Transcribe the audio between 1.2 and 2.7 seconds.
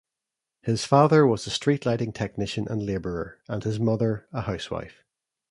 was a street lighting technician